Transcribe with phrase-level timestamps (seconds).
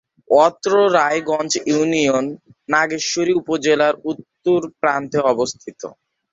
[0.37, 2.25] অত্র রায়গঞ্জ ইউনিয়ন
[2.69, 5.81] নাগেশ্বরী উপজেলার উত্তর প্রান্তে অবস্থিত।